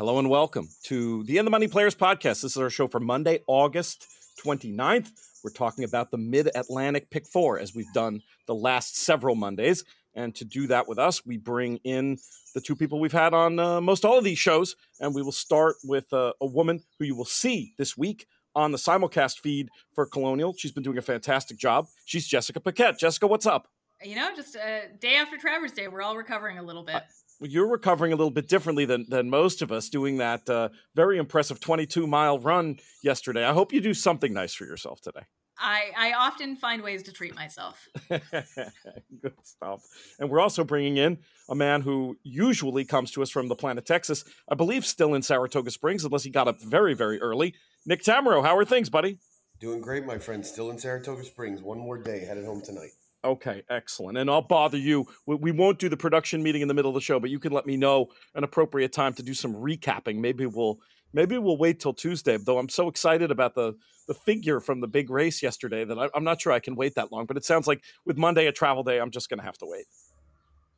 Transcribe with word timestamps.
Hello 0.00 0.18
and 0.18 0.30
welcome 0.30 0.66
to 0.84 1.24
the 1.24 1.36
In 1.36 1.44
the 1.44 1.50
Money 1.50 1.68
Players 1.68 1.94
podcast. 1.94 2.40
This 2.40 2.44
is 2.44 2.56
our 2.56 2.70
show 2.70 2.88
for 2.88 3.00
Monday, 3.00 3.40
August 3.46 4.06
29th. 4.42 5.10
We're 5.44 5.50
talking 5.50 5.84
about 5.84 6.10
the 6.10 6.16
Mid 6.16 6.48
Atlantic 6.54 7.10
Pick 7.10 7.26
Four, 7.26 7.58
as 7.58 7.74
we've 7.74 7.92
done 7.92 8.22
the 8.46 8.54
last 8.54 8.96
several 8.96 9.34
Mondays. 9.34 9.84
And 10.14 10.34
to 10.36 10.46
do 10.46 10.66
that 10.68 10.88
with 10.88 10.98
us, 10.98 11.26
we 11.26 11.36
bring 11.36 11.80
in 11.84 12.16
the 12.54 12.62
two 12.62 12.74
people 12.74 12.98
we've 12.98 13.12
had 13.12 13.34
on 13.34 13.58
uh, 13.58 13.82
most 13.82 14.06
all 14.06 14.16
of 14.16 14.24
these 14.24 14.38
shows. 14.38 14.74
And 15.00 15.14
we 15.14 15.20
will 15.20 15.32
start 15.32 15.76
with 15.84 16.10
uh, 16.14 16.32
a 16.40 16.46
woman 16.46 16.82
who 16.98 17.04
you 17.04 17.14
will 17.14 17.26
see 17.26 17.74
this 17.76 17.94
week 17.94 18.26
on 18.54 18.72
the 18.72 18.78
simulcast 18.78 19.40
feed 19.40 19.68
for 19.94 20.06
Colonial. 20.06 20.54
She's 20.56 20.72
been 20.72 20.82
doing 20.82 20.96
a 20.96 21.02
fantastic 21.02 21.58
job. 21.58 21.88
She's 22.06 22.26
Jessica 22.26 22.58
Paquette. 22.58 22.98
Jessica, 22.98 23.26
what's 23.26 23.44
up? 23.44 23.68
You 24.02 24.16
know, 24.16 24.30
just 24.34 24.56
a 24.56 24.84
day 24.98 25.16
after 25.16 25.36
Travers 25.36 25.72
Day, 25.72 25.88
we're 25.88 26.00
all 26.00 26.16
recovering 26.16 26.56
a 26.56 26.62
little 26.62 26.84
bit. 26.84 27.02
You're 27.40 27.68
recovering 27.68 28.12
a 28.12 28.16
little 28.16 28.30
bit 28.30 28.48
differently 28.48 28.84
than, 28.84 29.06
than 29.08 29.30
most 29.30 29.62
of 29.62 29.72
us 29.72 29.88
doing 29.88 30.18
that 30.18 30.48
uh, 30.48 30.68
very 30.94 31.18
impressive 31.18 31.60
22 31.60 32.06
mile 32.06 32.38
run 32.38 32.78
yesterday. 33.02 33.44
I 33.44 33.52
hope 33.52 33.72
you 33.72 33.80
do 33.80 33.94
something 33.94 34.32
nice 34.32 34.54
for 34.54 34.64
yourself 34.64 35.00
today. 35.00 35.22
I, 35.60 35.90
I 35.96 36.12
often 36.12 36.56
find 36.56 36.82
ways 36.82 37.02
to 37.04 37.12
treat 37.12 37.34
myself. 37.34 37.86
Good 38.08 39.34
stuff. 39.42 39.82
And 40.18 40.30
we're 40.30 40.40
also 40.40 40.64
bringing 40.64 40.96
in 40.96 41.18
a 41.50 41.54
man 41.54 41.82
who 41.82 42.16
usually 42.22 42.84
comes 42.84 43.10
to 43.12 43.22
us 43.22 43.30
from 43.30 43.48
the 43.48 43.56
planet 43.56 43.84
Texas, 43.84 44.24
I 44.48 44.54
believe 44.54 44.86
still 44.86 45.14
in 45.14 45.22
Saratoga 45.22 45.70
Springs, 45.70 46.04
unless 46.04 46.22
he 46.22 46.30
got 46.30 46.48
up 46.48 46.62
very, 46.62 46.94
very 46.94 47.20
early. 47.20 47.54
Nick 47.84 48.02
Tammaro, 48.02 48.42
how 48.42 48.56
are 48.56 48.64
things, 48.64 48.88
buddy? 48.88 49.18
Doing 49.60 49.82
great, 49.82 50.06
my 50.06 50.16
friend. 50.16 50.46
Still 50.46 50.70
in 50.70 50.78
Saratoga 50.78 51.24
Springs. 51.24 51.60
One 51.60 51.78
more 51.78 51.98
day, 51.98 52.24
headed 52.24 52.46
home 52.46 52.62
tonight. 52.62 52.92
Okay, 53.22 53.62
excellent. 53.68 54.16
And 54.16 54.30
I'll 54.30 54.40
bother 54.40 54.78
you. 54.78 55.06
We 55.26 55.52
won't 55.52 55.78
do 55.78 55.88
the 55.90 55.96
production 55.96 56.42
meeting 56.42 56.62
in 56.62 56.68
the 56.68 56.74
middle 56.74 56.90
of 56.90 56.94
the 56.94 57.02
show, 57.02 57.20
but 57.20 57.28
you 57.28 57.38
can 57.38 57.52
let 57.52 57.66
me 57.66 57.76
know 57.76 58.08
an 58.34 58.44
appropriate 58.44 58.92
time 58.92 59.12
to 59.14 59.22
do 59.22 59.34
some 59.34 59.54
recapping. 59.54 60.16
Maybe 60.16 60.46
we'll 60.46 60.78
maybe 61.12 61.36
we'll 61.36 61.58
wait 61.58 61.80
till 61.80 61.92
Tuesday. 61.92 62.38
Though 62.38 62.58
I'm 62.58 62.70
so 62.70 62.88
excited 62.88 63.30
about 63.30 63.54
the 63.54 63.74
the 64.08 64.14
figure 64.14 64.58
from 64.58 64.80
the 64.80 64.88
big 64.88 65.10
race 65.10 65.42
yesterday 65.42 65.84
that 65.84 65.98
I, 65.98 66.08
am 66.16 66.24
not 66.24 66.40
sure 66.40 66.52
I 66.52 66.60
can 66.60 66.74
wait 66.76 66.94
that 66.94 67.12
long. 67.12 67.26
But 67.26 67.36
it 67.36 67.44
sounds 67.44 67.66
like 67.66 67.82
with 68.06 68.16
Monday 68.16 68.46
a 68.46 68.52
travel 68.52 68.82
day, 68.82 68.98
I'm 68.98 69.10
just 69.10 69.28
going 69.28 69.38
to 69.38 69.44
have 69.44 69.58
to 69.58 69.66
wait. 69.66 69.84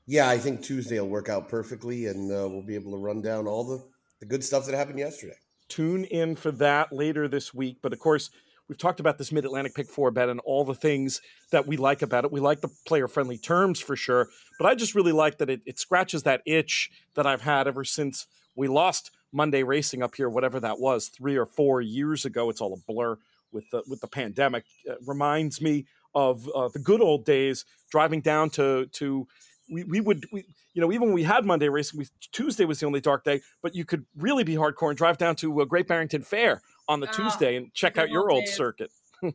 Yeah, 0.07 0.29
I 0.29 0.37
think 0.37 0.63
Tuesday 0.63 0.99
will 0.99 1.09
work 1.09 1.29
out 1.29 1.49
perfectly, 1.49 2.07
and 2.07 2.31
uh, 2.31 2.49
we'll 2.49 2.67
be 2.67 2.75
able 2.75 2.91
to 2.91 2.99
run 2.99 3.23
down 3.23 3.47
all 3.47 3.63
the 3.63 3.85
the 4.19 4.27
good 4.27 4.43
stuff 4.43 4.67
that 4.67 4.75
happened 4.75 4.99
yesterday. 4.99 5.37
Tune 5.69 6.05
in 6.07 6.35
for 6.35 6.51
that 6.53 6.93
later 6.93 7.29
this 7.29 7.55
week. 7.55 7.79
But 7.83 7.93
of 7.93 8.01
course 8.01 8.31
We've 8.73 8.79
talked 8.79 9.01
about 9.01 9.19
this 9.19 9.31
Mid 9.31 9.45
Atlantic 9.45 9.75
Pick 9.75 9.91
Four 9.91 10.11
bet 10.11 10.31
and 10.31 10.41
all 10.47 10.65
the 10.65 10.75
things 10.75 11.21
that 11.51 11.67
we 11.67 11.77
like 11.77 12.01
about 12.01 12.25
it. 12.25 12.33
We 12.33 12.41
like 12.41 12.63
the 12.63 12.71
player 12.87 13.07
friendly 13.07 13.37
terms 13.37 13.81
for 13.81 13.97
sure, 13.97 14.31
but 14.59 14.67
I 14.67 14.75
just 14.75 14.95
really 14.95 15.13
like 15.13 15.37
that 15.39 15.51
it, 15.51 15.61
it 15.67 15.79
scratches 15.79 16.23
that 16.23 16.41
itch 16.47 16.89
that 17.15 17.27
I've 17.27 17.43
had 17.43 17.69
ever 17.69 17.85
since 17.85 18.27
we 18.57 18.69
lost 18.69 19.11
Monday 19.31 19.63
Racing 19.63 20.03
up 20.03 20.15
here, 20.15 20.31
whatever 20.31 20.59
that 20.61 20.81
was, 20.81 21.09
three 21.09 21.37
or 21.37 21.45
four 21.45 21.83
years 21.83 22.25
ago. 22.25 22.49
It's 22.49 22.63
all 22.63 22.73
a 22.73 22.91
blur 22.91 23.19
with 23.53 23.69
the 23.73 23.83
with 23.91 24.01
the 24.01 24.09
pandemic. 24.09 24.65
It 24.87 24.97
reminds 25.07 25.61
me 25.61 25.85
of 26.15 26.49
uh, 26.55 26.69
the 26.69 26.79
good 26.79 27.03
old 27.03 27.27
days 27.27 27.67
driving 27.91 28.23
down 28.23 28.49
to 28.53 28.87
to 28.87 29.29
we, 29.71 29.85
we 29.85 30.01
would 30.01 30.25
we, 30.33 30.47
you 30.73 30.81
know 30.81 30.91
even 30.91 31.09
when 31.09 31.15
we 31.15 31.25
had 31.25 31.45
Monday 31.45 31.69
racing, 31.69 31.99
we, 31.99 32.07
Tuesday 32.33 32.65
was 32.65 32.81
the 32.81 32.87
only 32.87 33.03
dark 33.03 33.23
day, 33.23 33.43
but 33.63 33.75
you 33.75 33.85
could 33.85 34.07
really 34.17 34.45
be 34.45 34.55
hardcore 34.55 34.89
and 34.89 34.97
drive 34.97 35.19
down 35.19 35.37
to 35.37 35.61
uh, 35.61 35.67
Great 35.67 35.87
Barrington 35.87 36.23
Fair 36.23 36.63
on 36.89 37.01
the 37.01 37.09
oh, 37.09 37.13
Tuesday 37.13 37.57
and 37.57 37.73
check 37.75 37.99
out 37.99 38.11
your 38.11 38.31
old 38.31 38.49
circuit. 38.49 38.91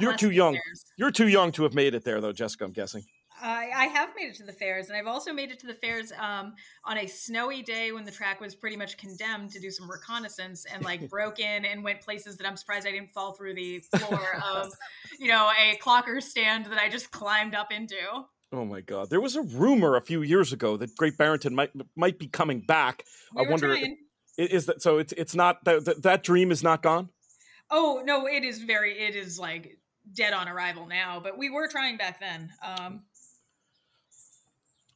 You're 0.00 0.16
too 0.16 0.30
young. 0.30 0.54
Fairs. 0.54 0.84
You're 0.96 1.10
too 1.10 1.28
young 1.28 1.52
to 1.52 1.62
have 1.62 1.74
made 1.74 1.94
it 1.94 2.04
there, 2.04 2.20
though, 2.20 2.32
Jessica. 2.32 2.64
I'm 2.64 2.72
guessing. 2.72 3.04
I, 3.40 3.70
I 3.74 3.84
have 3.86 4.10
made 4.16 4.30
it 4.30 4.34
to 4.36 4.44
the 4.44 4.52
fairs, 4.52 4.88
and 4.88 4.96
I've 4.96 5.06
also 5.06 5.32
made 5.32 5.50
it 5.50 5.58
to 5.60 5.66
the 5.66 5.74
fairs 5.74 6.12
um, 6.18 6.54
on 6.84 6.98
a 6.98 7.06
snowy 7.06 7.62
day 7.62 7.92
when 7.92 8.04
the 8.04 8.10
track 8.10 8.40
was 8.40 8.54
pretty 8.54 8.76
much 8.76 8.96
condemned 8.96 9.50
to 9.50 9.60
do 9.60 9.70
some 9.70 9.88
reconnaissance, 9.90 10.66
and 10.72 10.84
like 10.84 11.08
broke 11.10 11.38
in 11.38 11.64
and 11.64 11.84
went 11.84 12.00
places 12.00 12.36
that 12.38 12.46
I'm 12.46 12.56
surprised 12.56 12.86
I 12.86 12.90
didn't 12.90 13.12
fall 13.12 13.32
through 13.32 13.54
the 13.54 13.78
floor 13.96 14.42
of, 14.44 14.72
you 15.18 15.28
know, 15.28 15.50
a 15.50 15.76
clocker 15.78 16.22
stand 16.22 16.66
that 16.66 16.78
I 16.78 16.88
just 16.88 17.10
climbed 17.10 17.54
up 17.54 17.72
into. 17.72 17.96
Oh 18.50 18.64
my 18.64 18.80
God! 18.80 19.10
There 19.10 19.20
was 19.20 19.36
a 19.36 19.42
rumor 19.42 19.96
a 19.96 20.00
few 20.00 20.22
years 20.22 20.52
ago 20.52 20.76
that 20.78 20.96
Great 20.96 21.18
Barrington 21.18 21.54
might 21.54 21.70
might 21.96 22.18
be 22.18 22.26
coming 22.26 22.60
back. 22.60 23.04
We 23.34 23.44
I 23.44 23.50
wonder. 23.50 23.68
Trying. 23.68 23.98
Is 24.38 24.66
that 24.66 24.80
so? 24.80 24.98
It's 24.98 25.12
it's 25.14 25.34
not 25.34 25.64
that 25.64 26.02
that 26.02 26.22
dream 26.22 26.50
is 26.50 26.62
not 26.62 26.82
gone. 26.82 27.10
Oh 27.70 28.02
no, 28.04 28.26
it 28.26 28.44
is 28.44 28.60
very 28.62 28.98
it 28.98 29.16
is 29.16 29.38
like 29.38 29.78
dead 30.14 30.32
on 30.32 30.48
arrival 30.48 30.86
now. 30.86 31.20
But 31.20 31.36
we 31.36 31.50
were 31.50 31.68
trying 31.68 31.96
back 31.96 32.20
then. 32.20 32.50
Um, 32.62 33.02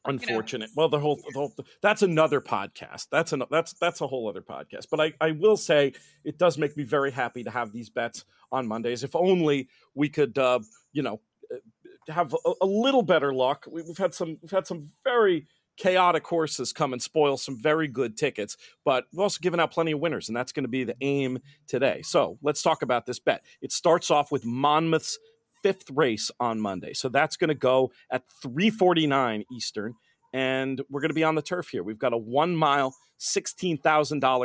Unfortunate. 0.05 0.69
You 0.69 0.75
know. 0.75 0.81
Well, 0.81 0.89
the 0.89 0.99
whole, 0.99 1.15
the 1.15 1.33
whole 1.33 1.53
that's 1.81 2.01
another 2.01 2.41
podcast. 2.41 3.07
That's 3.11 3.33
an 3.33 3.43
that's 3.51 3.73
that's 3.73 4.01
a 4.01 4.07
whole 4.07 4.29
other 4.29 4.41
podcast. 4.41 4.87
But 4.89 5.01
I 5.01 5.13
I 5.19 5.31
will 5.31 5.57
say 5.57 5.93
it 6.23 6.37
does 6.37 6.57
make 6.57 6.75
me 6.75 6.83
very 6.83 7.11
happy 7.11 7.43
to 7.43 7.51
have 7.51 7.71
these 7.71 7.89
bets 7.89 8.25
on 8.51 8.67
Mondays. 8.67 9.03
If 9.03 9.15
only 9.15 9.67
we 9.93 10.09
could, 10.09 10.37
uh, 10.37 10.59
you 10.93 11.03
know, 11.03 11.19
uh, 11.53 12.13
have 12.13 12.33
a, 12.45 12.53
a 12.61 12.65
little 12.65 13.01
better 13.01 13.33
luck. 13.33 13.65
We've 13.69 13.97
had 13.97 14.13
some 14.13 14.37
we've 14.41 14.51
had 14.51 14.67
some 14.67 14.89
very 15.03 15.47
chaotic 15.77 16.25
horses 16.25 16.73
come 16.73 16.93
and 16.93 17.01
spoil 17.01 17.37
some 17.37 17.59
very 17.59 17.87
good 17.87 18.17
tickets, 18.17 18.57
but 18.85 19.05
we've 19.11 19.19
also 19.19 19.39
given 19.41 19.59
out 19.59 19.71
plenty 19.71 19.91
of 19.91 19.99
winners, 19.99 20.29
and 20.29 20.35
that's 20.35 20.51
going 20.51 20.63
to 20.63 20.69
be 20.69 20.83
the 20.83 20.95
aim 21.01 21.39
today. 21.67 22.01
So 22.03 22.37
let's 22.41 22.61
talk 22.61 22.81
about 22.81 23.05
this 23.05 23.19
bet. 23.19 23.43
It 23.61 23.71
starts 23.71 24.11
off 24.11 24.31
with 24.31 24.45
Monmouth's 24.45 25.17
fifth 25.63 25.89
race 25.91 26.29
on 26.39 26.59
Monday. 26.59 26.93
So 26.93 27.09
that's 27.09 27.37
going 27.37 27.47
to 27.47 27.55
go 27.55 27.91
at 28.11 28.23
349 28.41 29.45
Eastern. 29.51 29.95
And 30.33 30.81
we're 30.89 31.01
going 31.01 31.09
to 31.09 31.15
be 31.15 31.23
on 31.23 31.35
the 31.35 31.41
turf 31.41 31.69
here. 31.69 31.83
We've 31.83 31.99
got 31.99 32.11
a 32.13 32.17
one 32.17 32.55
mile, 32.55 32.95
$16,000 33.19 33.79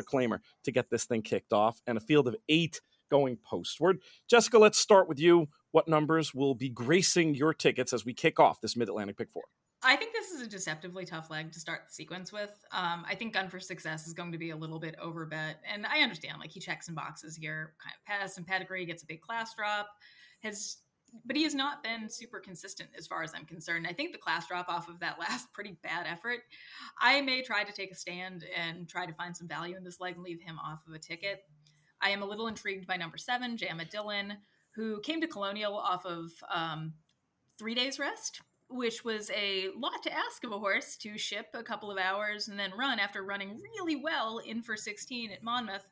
claimer 0.05 0.39
to 0.65 0.73
get 0.73 0.91
this 0.91 1.05
thing 1.05 1.23
kicked 1.23 1.53
off 1.53 1.81
and 1.87 1.99
a 1.99 2.01
field 2.01 2.29
of 2.29 2.37
eight 2.49 2.81
going 3.11 3.39
postward. 3.39 4.01
Jessica, 4.29 4.59
let's 4.59 4.79
start 4.79 5.09
with 5.09 5.19
you. 5.19 5.49
What 5.73 5.89
numbers 5.89 6.35
will 6.35 6.55
be 6.55 6.69
gracing 6.69 7.35
your 7.35 7.55
tickets 7.55 7.93
as 7.93 8.05
we 8.05 8.15
kick 8.15 8.39
off 8.39 8.61
this 8.61 8.77
Mid 8.77 8.89
Atlantic 8.89 9.17
Pick 9.17 9.31
Four? 9.31 9.45
I 9.83 9.95
think 9.95 10.13
this 10.13 10.33
is 10.33 10.43
a 10.43 10.49
deceptively 10.49 11.05
tough 11.05 11.31
leg 11.31 11.53
to 11.53 11.61
start 11.61 11.83
the 11.87 11.95
sequence 11.95 12.33
with. 12.33 12.51
Um, 12.73 13.05
I 13.09 13.15
think 13.15 13.33
Gun 13.33 13.49
for 13.49 13.61
Success 13.61 14.09
is 14.09 14.13
going 14.13 14.33
to 14.33 14.39
be 14.39 14.51
a 14.51 14.57
little 14.57 14.81
bit 14.81 14.97
overbet, 14.99 15.55
and 15.73 15.87
I 15.87 16.01
understand 16.01 16.39
like 16.41 16.51
he 16.51 16.59
checks 16.59 16.87
some 16.87 16.97
boxes 16.97 17.37
here, 17.37 17.75
kind 17.83 17.95
of 17.95 18.05
pass 18.05 18.37
and 18.39 18.47
pedigree, 18.47 18.85
gets 18.87 19.05
a 19.05 19.07
big 19.07 19.21
class 19.21 19.55
drop, 19.55 19.87
has, 20.43 20.79
but 21.25 21.37
he 21.37 21.45
has 21.45 21.55
not 21.55 21.85
been 21.85 22.09
super 22.09 22.41
consistent 22.41 22.91
as 22.99 23.07
far 23.07 23.23
as 23.23 23.33
I'm 23.37 23.45
concerned. 23.45 23.87
I 23.89 23.93
think 23.93 24.11
the 24.11 24.19
class 24.19 24.49
drop 24.49 24.69
off 24.69 24.89
of 24.89 24.99
that 24.99 25.19
last 25.21 25.53
pretty 25.53 25.79
bad 25.85 26.07
effort. 26.09 26.41
I 27.01 27.21
may 27.21 27.43
try 27.43 27.63
to 27.63 27.73
take 27.73 27.93
a 27.93 27.97
stand 27.97 28.47
and 28.57 28.89
try 28.89 29.07
to 29.07 29.13
find 29.13 29.37
some 29.37 29.47
value 29.47 29.77
in 29.77 29.85
this 29.85 30.01
leg 30.01 30.17
and 30.17 30.25
leave 30.25 30.41
him 30.41 30.59
off 30.59 30.81
of 30.89 30.95
a 30.95 30.99
ticket. 30.99 31.45
I 32.01 32.11
am 32.11 32.23
a 32.23 32.27
little 32.27 32.49
intrigued 32.49 32.89
by 32.89 32.97
number 32.97 33.17
seven, 33.17 33.57
Jama 33.57 33.85
Dillon, 33.85 34.39
who 34.75 35.01
came 35.03 35.21
to 35.21 35.29
Colonial 35.29 35.77
off 35.77 36.05
of 36.05 36.33
um, 36.53 36.95
three 37.59 37.75
days 37.77 38.01
rest 38.01 38.41
which 38.69 39.05
was 39.05 39.31
a 39.31 39.69
lot 39.77 40.03
to 40.03 40.13
ask 40.13 40.45
of 40.45 40.53
a 40.53 40.59
horse 40.59 40.97
to 40.99 41.17
ship 41.17 41.47
a 41.55 41.63
couple 41.63 41.91
of 41.91 41.99
hours 41.99 42.49
and 42.49 42.59
then 42.59 42.71
run 42.79 42.99
after 42.99 43.23
running 43.23 43.59
really 43.59 43.97
well 43.97 44.39
in 44.39 44.63
for 44.63 44.77
16 44.77 45.31
at 45.31 45.43
Monmouth. 45.43 45.89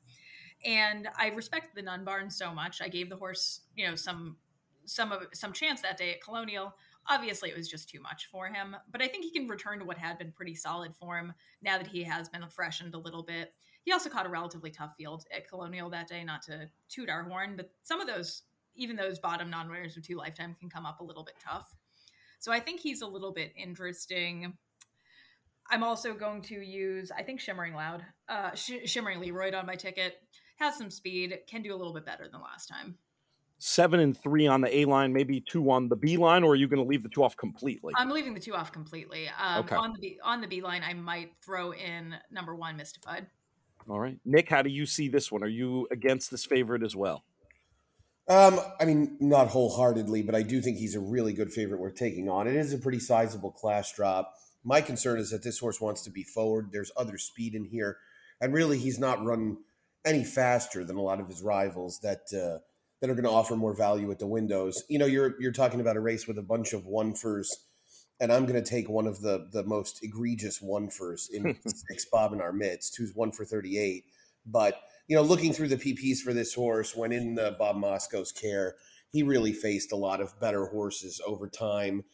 And 0.65 1.09
I 1.19 1.29
respect 1.29 1.75
the 1.75 1.83
Nun 1.83 2.05
Barn 2.05 2.31
so 2.31 2.53
much. 2.53 2.83
I 2.83 2.89
gave 2.89 3.09
the 3.09 3.17
horse, 3.17 3.61
you 3.75 3.89
know, 3.89 3.95
some 3.95 4.37
some 4.85 5.11
of 5.11 5.23
some 5.33 5.53
chance 5.53 5.81
that 5.83 5.97
day 5.97 6.13
at 6.13 6.23
Colonial. 6.23 6.75
Obviously, 7.09 7.51
it 7.51 7.57
was 7.57 7.69
just 7.69 7.89
too 7.89 8.01
much 8.01 8.29
for 8.31 8.49
him, 8.49 8.77
but 8.91 9.03
I 9.03 9.07
think 9.07 9.25
he 9.25 9.31
can 9.31 9.49
return 9.49 9.79
to 9.79 9.85
what 9.85 9.99
had 9.99 10.19
been 10.19 10.33
pretty 10.33 10.55
solid 10.55 10.95
form 10.95 11.35
now 11.63 11.79
that 11.79 11.87
he 11.87 12.03
has 12.03 12.29
been 12.29 12.45
freshened 12.49 12.95
a 12.95 12.99
little 12.99 13.23
bit. 13.23 13.53
He 13.85 13.93
also 13.93 14.11
caught 14.11 14.27
a 14.27 14.31
relatively 14.31 14.71
tough 14.71 14.95
field 14.97 15.25
at 15.35 15.49
Colonial 15.49 15.89
that 15.91 16.09
day, 16.09 16.25
not 16.25 16.43
to 16.43 16.69
toot 16.89 17.09
our 17.09 17.23
horn, 17.23 17.55
but 17.57 17.71
some 17.83 18.01
of 18.01 18.09
those, 18.09 18.43
even 18.75 18.97
those 18.97 19.21
bottom 19.21 19.51
non 19.51 19.69
winners 19.69 19.95
with 19.95 20.07
two 20.07 20.17
lifetime, 20.17 20.57
can 20.59 20.69
come 20.69 20.87
up 20.87 21.01
a 21.01 21.05
little 21.05 21.23
bit 21.25 21.37
tough. 21.41 21.77
So 22.39 22.53
I 22.53 22.61
think 22.61 22.81
he's 22.81 23.03
a 23.03 23.07
little 23.07 23.33
bit 23.33 23.53
interesting. 23.57 24.55
I'm 25.71 25.83
also 25.83 26.15
going 26.15 26.43
to 26.43 26.55
use, 26.55 27.11
I 27.11 27.23
think, 27.23 27.41
Shimmering 27.41 27.75
Loud, 27.75 28.05
uh, 28.29 28.55
Sh- 28.55 28.85
Shimmering 28.85 29.21
Leroy 29.21 29.55
on 29.55 29.67
my 29.67 29.75
ticket. 29.75 30.23
Has 30.59 30.77
some 30.77 30.91
speed, 30.91 31.39
can 31.47 31.63
do 31.63 31.75
a 31.75 31.77
little 31.77 31.93
bit 31.93 32.07
better 32.07 32.29
than 32.31 32.41
last 32.41 32.67
time. 32.67 32.97
Seven 33.59 34.01
and 34.01 34.17
three 34.17 34.47
on 34.47 34.61
the 34.61 34.75
A 34.75 34.85
line, 34.85 35.13
maybe 35.13 35.41
two 35.41 35.71
on 35.71 35.89
the 35.89 35.97
B 35.97 36.17
line, 36.17 36.45
or 36.45 36.53
are 36.53 36.57
you 36.57 36.69
going 36.69 36.83
to 36.83 36.89
leave 36.89 37.03
the 37.03 37.09
two 37.09 37.23
off 37.23 37.37
completely? 37.37 37.93
I'm 37.97 38.11
leaving 38.11 38.35
the 38.35 38.41
two 38.41 38.55
off 38.55 38.71
completely. 38.71 39.29
Um, 39.39 39.65
okay. 39.65 39.77
On 39.77 39.93
the 39.93 39.99
B, 39.99 40.19
on 40.23 40.41
the 40.41 40.47
B 40.47 40.61
line, 40.61 40.83
I 40.83 40.95
might 40.95 41.33
throw 41.43 41.73
in 41.73 42.15
number 42.31 42.55
one, 42.55 42.77
Mystified. 42.77 43.27
All 43.89 44.01
right, 44.01 44.19
Nick, 44.25 44.49
how 44.49 44.63
do 44.63 44.71
you 44.71 44.85
see 44.85 45.09
this 45.09 45.31
one? 45.31 45.43
Are 45.43 45.49
you 45.49 45.87
against 45.91 46.31
this 46.31 46.45
favorite 46.45 46.83
as 46.83 46.97
well? 46.97 47.25
Um, 48.29 48.61
I 48.81 48.85
mean, 48.85 49.17
not 49.21 49.49
wholeheartedly, 49.49 50.23
but 50.23 50.35
I 50.35 50.43
do 50.43 50.61
think 50.61 50.79
he's 50.79 50.97
a 50.97 51.01
really 51.01 51.33
good 51.33 51.53
favorite 51.53 51.81
we're 51.81 51.91
taking 51.91 52.29
on. 52.29 52.49
It 52.49 52.57
is 52.57 52.73
a 52.73 52.79
pretty 52.79 52.99
sizable 52.99 53.53
class 53.53 53.93
drop. 53.93 54.35
My 54.65 54.81
concern 54.81 55.21
is 55.21 55.31
that 55.31 55.45
this 55.45 55.61
horse 55.61 55.81
wants 55.81 56.03
to 56.03 56.11
be 56.11 56.25
forward. 56.25 56.71
There's 56.73 56.91
other 56.97 57.19
speed 57.19 57.55
in 57.55 57.65
here, 57.65 57.99
and 58.41 58.53
really, 58.53 58.79
he's 58.79 58.99
not 58.99 59.25
run 59.25 59.59
any 60.05 60.25
faster 60.25 60.85
than 60.85 60.97
a 60.97 61.03
lot 61.03 61.21
of 61.21 61.29
his 61.29 61.41
rivals 61.41 62.01
that 62.01 62.23
uh, 62.33 62.59
that 63.01 63.11
are 63.11 63.15
going 63.15 63.25
to 63.25 63.31
offer 63.31 63.55
more 63.55 63.77
value 63.77 64.11
at 64.11 64.19
the 64.19 64.27
windows. 64.27 64.83
You 64.89 64.99
know, 64.99 65.07
you're 65.07 65.41
you're 65.41 65.53
talking 65.53 65.81
about 65.81 65.97
a 65.97 66.01
race 66.01 66.27
with 66.27 66.39
a 66.39 66.43
bunch 66.43 66.73
of 66.73 66.85
one 66.85 67.15
furs 67.15 67.67
and 68.21 68.33
I'm 68.33 68.47
going 68.47 68.63
to 68.63 68.69
take 68.69 68.89
one 68.89 69.07
of 69.07 69.21
the 69.21 69.49
the 69.53 69.65
most 69.65 70.03
egregious 70.03 70.61
one 70.61 70.89
furs 70.89 71.29
in 71.33 71.57
six 71.67 72.07
Bob 72.07 72.33
in 72.33 72.41
our 72.41 72.53
midst, 72.53 72.97
who's 72.97 73.15
one 73.15 73.33
for 73.33 73.45
38. 73.45 74.05
But 74.47 74.81
you 75.09 75.17
know, 75.17 75.23
looking 75.23 75.53
through 75.53 75.69
the 75.69 75.77
PPs 75.77 76.19
for 76.19 76.33
this 76.33 76.55
horse, 76.55 76.97
when 76.97 77.13
in 77.13 77.35
the 77.35 77.57
Bob 77.59 77.77
Mosko's 77.77 78.33
care, 78.33 78.75
he 79.11 79.23
really 79.23 79.53
faced 79.53 79.93
a 79.93 79.97
lot 79.97 80.21
of 80.21 80.39
better 80.41 80.67
horses 80.67 81.21
over 81.27 81.49
time. 81.49 82.05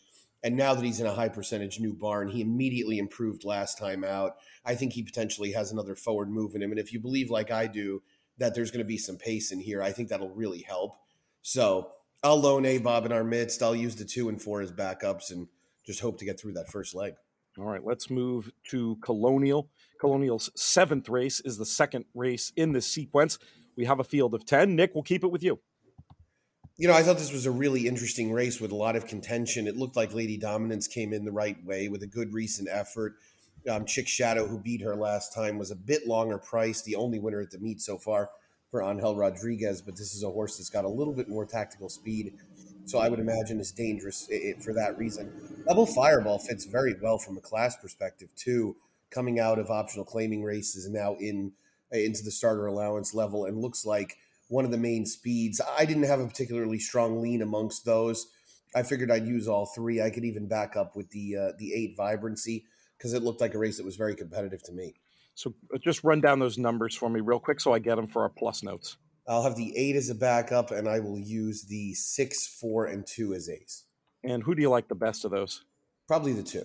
And 0.45 0.57
now 0.57 0.75
that 0.75 0.85
he's 0.85 1.01
in 1.01 1.07
a 1.07 1.15
high 1.15 1.29
percentage 1.29 1.79
new 1.79 1.95
barn, 1.95 2.29
he 2.29 2.41
immediately 2.41 2.99
improved 2.99 3.45
last 3.45 3.79
time 3.79 4.05
out. 4.05 4.37
I 4.65 4.75
think 4.75 4.93
he 4.93 5.03
potentially 5.03 5.53
has 5.53 5.71
another 5.71 5.95
forward 5.95 6.31
move 6.31 6.55
in 6.55 6.63
him. 6.63 6.71
And 6.71 6.81
if 6.81 6.93
you 6.93 7.01
believe, 7.01 7.31
like 7.31 7.51
I 7.51 7.67
do, 7.67 8.03
that 8.39 8.55
there's 8.55 8.71
going 8.71 8.85
to 8.85 8.89
be 8.89 8.99
some 8.99 9.17
pace 9.17 9.53
in 9.53 9.61
here, 9.61 9.83
I 9.83 9.93
think 9.93 10.09
that'll 10.09 10.31
really 10.31 10.63
help. 10.63 10.99
So 11.43 11.93
I'll 12.23 12.41
loan 12.41 12.65
A 12.65 12.79
Bob 12.79 13.07
in 13.07 13.13
our 13.13 13.25
midst. 13.25 13.63
I'll 13.63 13.77
use 13.77 13.97
the 13.97 14.05
two 14.05 14.29
and 14.29 14.41
four 14.41 14.61
as 14.61 14.73
backups 14.73 15.31
and 15.31 15.49
just 15.87 16.01
hope 16.01 16.19
to 16.19 16.25
get 16.25 16.41
through 16.41 16.53
that 16.55 16.69
first 16.69 16.95
leg. 16.95 17.15
All 17.59 17.65
right, 17.65 17.85
let's 17.85 18.09
move 18.09 18.51
to 18.71 18.97
Colonial. 19.03 19.69
Colonial's 20.01 20.51
seventh 20.55 21.11
race 21.11 21.39
is 21.41 21.59
the 21.59 21.67
second 21.67 22.07
race 22.15 22.51
in 22.57 22.73
this 22.73 22.87
sequence. 22.87 23.39
We 23.77 23.85
have 23.85 24.01
a 24.01 24.05
field 24.05 24.35
of 24.35 24.47
10. 24.47 24.75
Nick, 24.75 24.95
we'll 24.95 25.03
keep 25.03 25.23
it 25.23 25.31
with 25.31 25.43
you. 25.43 25.61
You 26.79 26.89
know, 26.89 26.95
I 26.95 27.03
thought 27.03 27.19
this 27.19 27.33
was 27.33 27.45
a 27.45 27.51
really 27.51 27.87
interesting 27.87 28.33
race 28.33 28.59
with 28.59 28.73
a 28.73 28.77
lot 28.77 28.97
of 28.97 29.07
contention. 29.07 29.69
It 29.69 29.77
looked 29.77 29.97
like 29.97 30.15
Lady 30.15 30.39
Dominance 30.39 30.89
came 30.89 31.13
in 31.13 31.27
the 31.27 31.33
right 31.33 31.63
way 31.67 31.89
with 31.89 32.03
a 32.03 32.07
good 32.07 32.33
recent 32.33 32.69
effort. 32.73 33.17
Um, 33.69 33.85
Chick 33.85 34.09
Shadow, 34.09 34.47
who 34.47 34.59
beat 34.59 34.81
her 34.81 34.97
last 34.97 35.35
time, 35.35 35.59
was 35.59 35.71
a 35.71 35.77
bit 35.77 36.07
longer 36.09 36.39
priced, 36.39 36.87
the 36.87 36.97
only 36.97 37.19
winner 37.19 37.43
at 37.43 37.51
the 37.51 37.59
meet 37.59 37.83
so 37.83 37.99
far 37.99 38.31
for 38.71 38.83
Angel 38.83 39.15
Rodriguez. 39.15 39.83
But 39.83 39.97
this 39.97 40.15
is 40.15 40.23
a 40.23 40.31
horse 40.31 40.57
that's 40.57 40.71
got 40.71 40.87
a 40.87 40.89
little 40.89 41.13
bit 41.13 41.29
more 41.29 41.45
tactical 41.45 41.91
speed 41.91 42.33
so 42.85 42.99
I 42.99 43.09
would 43.09 43.21
imagine 43.21 43.61
it's 43.61 43.73
dangerous 43.73 44.29
for 44.63 44.73
that 44.75 44.99
reason. 44.99 45.33
Double 45.67 45.87
Fireball 45.87 46.39
fits 46.39 46.65
very 46.65 46.95
well 47.01 47.19
from 47.19 47.37
a 47.37 47.41
class 47.41 47.77
perspective 47.77 48.29
too, 48.37 48.77
coming 49.11 49.39
out 49.39 49.59
of 49.59 49.71
optional 49.71 50.05
claiming 50.05 50.43
races 50.43 50.85
and 50.85 50.95
now 50.95 51.17
in 51.21 51.53
into 51.91 52.23
the 52.25 52.31
starter 52.31 52.67
allowance 52.67 53.15
level, 53.15 53.45
and 53.45 53.59
looks 53.59 53.85
like 53.85 54.17
one 54.49 54.65
of 54.65 54.71
the 54.71 54.79
main 54.79 55.07
speeds. 55.07 55.61
I 55.79 55.85
didn't 55.85 56.05
have 56.05 56.21
a 56.21 56.27
particularly 56.27 56.79
strong 56.79 57.21
lean 57.21 57.43
amongst 57.43 57.85
those. 57.85 58.27
I 58.75 58.83
figured 58.83 59.11
I'd 59.11 59.27
use 59.27 59.49
all 59.49 59.67
three. 59.67 60.01
I 60.01 60.11
could 60.11 60.25
even 60.25 60.49
back 60.49 60.77
up 60.77 60.97
with 60.97 61.11
the 61.11 61.37
uh, 61.37 61.53
the 61.59 61.75
eight 61.75 61.95
vibrancy 61.97 62.65
because 62.97 63.13
it 63.13 63.23
looked 63.23 63.41
like 63.41 63.55
a 63.55 63.59
race 63.59 63.77
that 63.77 63.85
was 63.85 63.97
very 63.97 64.15
competitive 64.15 64.63
to 64.65 64.73
me. 64.73 64.95
So 65.35 65.55
uh, 65.75 65.79
just 65.79 66.05
run 66.05 66.21
down 66.21 66.39
those 66.39 66.59
numbers 66.59 66.95
for 66.95 67.09
me 67.09 67.21
real 67.21 67.41
quick 67.41 67.61
so 67.61 67.73
I 67.73 67.79
get 67.79 67.97
them 67.97 68.07
for 68.07 68.23
our 68.23 68.29
plus 68.29 68.63
notes. 68.63 68.97
I'll 69.29 69.43
have 69.43 69.57
the 69.57 69.77
eight 69.77 69.97
as 69.97 70.11
a 70.11 70.15
backup, 70.15 70.71
and 70.71 70.89
I 70.89 71.01
will 71.01 71.19
use 71.19 71.65
the 71.65 71.95
six, 71.95 72.47
four, 72.47 72.87
and 72.87 73.07
two 73.07 73.35
as 73.35 73.49
ace. 73.49 73.85
And 74.25 74.43
who 74.43 74.55
do 74.55 74.63
you 74.63 74.71
like 74.71 74.89
the 74.89 74.95
best 74.95 75.25
of 75.25 75.31
those? 75.31 75.65
Probably 76.09 76.33
the 76.33 76.43
two. 76.43 76.65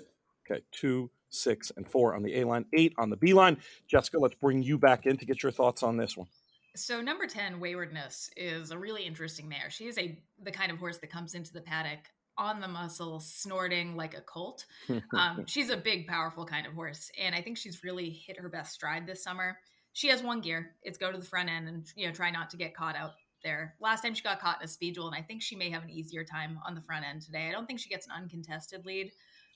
Okay, 0.50 0.62
two, 0.72 1.10
six, 1.30 1.72
and 1.76 1.88
four 1.88 2.16
on 2.16 2.24
the 2.24 2.40
A 2.40 2.46
line, 2.46 2.66
eight 2.74 2.94
on 2.98 3.10
the 3.10 3.18
B 3.18 3.34
line. 3.34 3.58
Jessica, 3.88 4.18
let's 4.18 4.36
bring 4.36 4.64
you 4.64 4.78
back 4.78 5.06
in 5.06 5.18
to 5.18 5.26
get 5.26 5.44
your 5.44 5.52
thoughts 5.52 5.84
on 5.84 5.98
this 5.98 6.18
one. 6.18 6.28
So 6.76 7.02
number 7.02 7.26
10, 7.26 7.60
Waywardness, 7.60 8.30
is 8.38 8.72
a 8.72 8.78
really 8.78 9.04
interesting 9.04 9.50
mare. 9.50 9.70
She 9.70 9.88
is 9.88 9.98
a 9.98 10.18
the 10.44 10.52
kind 10.52 10.72
of 10.72 10.78
horse 10.78 10.98
that 11.00 11.10
comes 11.10 11.34
into 11.34 11.52
the 11.52 11.62
paddock 11.62 12.00
on 12.38 12.60
the 12.60 12.68
muscle, 12.68 13.20
snorting 13.20 13.96
like 13.96 14.16
a 14.16 14.22
colt. 14.22 14.66
Um, 15.14 15.46
she's 15.48 15.70
a 15.70 15.78
big, 15.78 16.08
powerful 16.08 16.46
kind 16.46 16.68
of 16.68 16.74
horse, 16.74 17.12
and 17.20 17.34
I 17.34 17.42
think 17.42 17.58
she's 17.58 17.84
really 17.84 18.10
hit 18.10 18.40
her 18.40 18.50
best 18.50 18.74
stride 18.74 19.08
this 19.08 19.24
summer 19.24 19.58
she 19.98 20.10
has 20.10 20.22
one 20.22 20.42
gear. 20.42 20.76
It's 20.84 21.00
go 21.00 21.12
to 21.12 21.18
the 21.18 21.26
front 21.26 21.50
end 21.50 21.68
and 21.68 21.92
you 21.96 22.06
know 22.06 22.14
try 22.14 22.30
not 22.30 22.52
to 22.52 22.58
get 22.58 22.76
caught 22.76 22.96
out 22.96 23.14
there. 23.44 23.74
Last 23.80 24.04
time 24.04 24.14
she 24.14 24.22
got 24.22 24.40
caught 24.40 24.62
in 24.62 24.66
a 24.66 24.68
speed 24.68 24.94
duel, 24.94 25.08
and 25.08 25.16
I 25.16 25.24
think 25.24 25.42
she 25.42 25.56
may 25.56 25.72
have 25.72 25.82
an 25.82 25.90
easier 25.90 26.24
time 26.24 26.60
on 26.68 26.76
the 26.76 26.82
front 26.82 27.04
end 27.04 27.24
today. 27.24 27.48
I 27.50 27.52
don't 27.52 27.66
think 27.66 27.80
she 27.80 27.90
gets 27.90 28.06
an 28.06 28.12
uncontested 28.16 28.86
lead, 28.86 29.12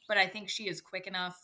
but 0.08 0.18
I 0.18 0.26
think 0.26 0.50
she 0.50 0.68
is 0.68 0.82
quick 0.82 1.06
enough, 1.06 1.40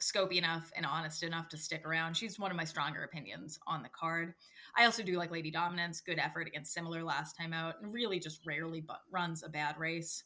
scopy 0.00 0.38
enough, 0.38 0.72
and 0.74 0.86
honest 0.86 1.22
enough 1.22 1.50
to 1.50 1.58
stick 1.58 1.86
around. 1.86 2.16
She's 2.16 2.38
one 2.38 2.50
of 2.50 2.56
my 2.56 2.64
stronger 2.64 3.02
opinions 3.02 3.58
on 3.66 3.82
the 3.82 3.90
card. 3.90 4.32
I 4.74 4.86
also 4.86 5.02
do 5.02 5.18
like 5.18 5.30
Lady 5.30 5.50
Dominance, 5.50 6.00
good 6.00 6.18
effort 6.18 6.48
against 6.48 6.72
similar 6.72 7.04
last 7.04 7.36
time 7.36 7.52
out, 7.52 7.74
and 7.82 7.92
really 7.92 8.18
just 8.18 8.46
rarely 8.46 8.80
but 8.80 9.02
runs 9.12 9.42
a 9.42 9.50
bad 9.50 9.78
race. 9.78 10.24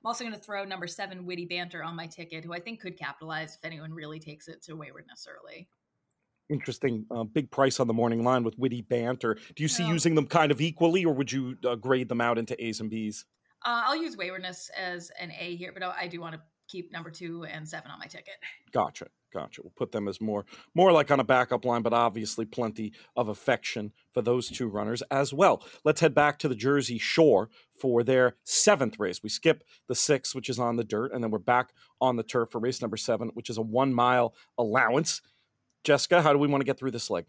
I'm 0.00 0.06
also 0.06 0.22
going 0.22 0.36
to 0.36 0.40
throw 0.40 0.62
number 0.64 0.86
seven, 0.86 1.26
Witty 1.26 1.46
Banter, 1.46 1.82
on 1.82 1.96
my 1.96 2.06
ticket, 2.06 2.44
who 2.44 2.52
I 2.52 2.60
think 2.60 2.78
could 2.78 2.96
capitalize 2.96 3.56
if 3.56 3.64
anyone 3.64 3.92
really 3.92 4.20
takes 4.20 4.46
it 4.46 4.62
to 4.62 4.76
waywardness 4.76 5.26
early 5.28 5.66
interesting 6.48 7.06
uh, 7.10 7.24
big 7.24 7.50
price 7.50 7.80
on 7.80 7.86
the 7.86 7.94
morning 7.94 8.24
line 8.24 8.44
with 8.44 8.58
witty 8.58 8.82
banter. 8.82 9.36
Do 9.54 9.62
you 9.62 9.68
see 9.68 9.86
using 9.86 10.14
them 10.14 10.26
kind 10.26 10.50
of 10.52 10.60
equally, 10.60 11.04
or 11.04 11.14
would 11.14 11.30
you 11.32 11.56
uh, 11.64 11.74
grade 11.74 12.08
them 12.08 12.20
out 12.20 12.38
into 12.38 12.62
A's 12.64 12.80
and 12.80 12.90
B's? 12.90 13.24
Uh, 13.64 13.82
I'll 13.86 14.00
use 14.00 14.16
waywardness 14.16 14.70
as 14.76 15.10
an 15.20 15.32
A 15.38 15.56
here, 15.56 15.72
but 15.72 15.82
I 15.82 16.06
do 16.06 16.20
want 16.20 16.34
to 16.34 16.40
keep 16.68 16.92
number 16.92 17.10
two 17.10 17.44
and 17.44 17.68
seven 17.68 17.90
on 17.90 17.98
my 17.98 18.06
ticket. 18.06 18.34
Gotcha, 18.72 19.06
gotcha. 19.32 19.62
We'll 19.62 19.72
put 19.76 19.90
them 19.90 20.06
as 20.06 20.20
more 20.20 20.44
more 20.74 20.92
like 20.92 21.10
on 21.10 21.18
a 21.18 21.24
backup 21.24 21.64
line, 21.64 21.82
but 21.82 21.92
obviously 21.92 22.44
plenty 22.44 22.92
of 23.16 23.28
affection 23.28 23.92
for 24.12 24.22
those 24.22 24.48
two 24.48 24.68
runners 24.68 25.02
as 25.10 25.32
well. 25.32 25.64
Let's 25.84 26.00
head 26.00 26.14
back 26.14 26.38
to 26.40 26.48
the 26.48 26.54
Jersey 26.54 26.98
Shore 26.98 27.48
for 27.80 28.04
their 28.04 28.36
seventh 28.44 28.98
race. 28.98 29.22
We 29.22 29.30
skip 29.30 29.64
the 29.88 29.94
six, 29.94 30.34
which 30.34 30.48
is 30.48 30.58
on 30.58 30.76
the 30.76 30.84
dirt, 30.84 31.12
and 31.12 31.24
then 31.24 31.30
we're 31.30 31.38
back 31.38 31.70
on 32.00 32.16
the 32.16 32.22
turf 32.22 32.50
for 32.50 32.60
race 32.60 32.80
number 32.80 32.96
seven, 32.96 33.30
which 33.34 33.50
is 33.50 33.58
a 33.58 33.62
one 33.62 33.92
mile 33.92 34.34
allowance. 34.56 35.22
Jessica, 35.84 36.22
how 36.22 36.32
do 36.32 36.38
we 36.38 36.48
want 36.48 36.60
to 36.60 36.66
get 36.66 36.78
through 36.78 36.90
this 36.90 37.10
leg? 37.10 37.24